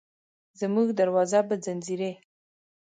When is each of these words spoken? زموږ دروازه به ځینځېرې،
زموږ 0.59 0.87
دروازه 0.99 1.39
به 1.47 1.55
ځینځېرې، 1.63 2.11